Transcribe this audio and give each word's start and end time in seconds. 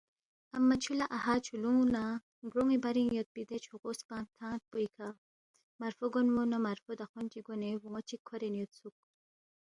امہ 0.57 0.75
چھو 0.83 0.93
نہ 0.99 1.05
اَہا 1.15 1.33
چھولونگ 1.45 1.81
نہ 1.93 2.03
گرونگی 2.51 2.77
برینگ 2.83 3.11
یودپی 3.15 3.41
دے 3.49 3.57
چھوغو 3.63 3.91
سپنگ 3.99 4.27
تھنگ 4.35 4.59
پوئیکہ 4.69 5.07
مرفو 5.81 6.05
گونموئے 6.13 6.45
نہ 6.51 6.57
مرفو 6.65 6.91
داخون 6.99 7.25
چی 7.31 7.39
گونے 7.47 7.69
بونو 7.81 7.99
چیک 8.07 8.21
کھورین 8.27 8.53
یودسوک۔ 8.57 8.95